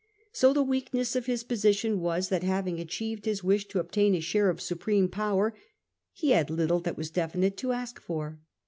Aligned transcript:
So 0.31 0.51
the 0.51 0.63
weakness 0.63 1.15
of 1.15 1.27
Ms 1.27 1.43
posi 1.43 1.75
tion 1.77 1.99
was, 1.99 2.29
that 2.29 2.41
having 2.41 2.79
achieved 2.79 3.25
his 3.25 3.43
wish 3.43 3.67
to 3.67 3.77
obtain 3.77 4.15
a 4.15 4.19
share 4.19 4.49
of 4.49 4.59
supreme 4.59 5.07
power, 5.07 5.53
he 6.11 6.31
had 6.31 6.49
little 6.49 6.79
that 6.79 6.97
was 6.97 7.11
definite 7.11 7.55
to 7.57 7.71
ask 7.71 8.01
for. 8.01 8.39